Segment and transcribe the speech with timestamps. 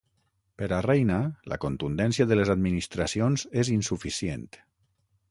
[0.59, 1.17] Per a Reina,
[1.51, 4.49] la contundència de les administracions és insuficient.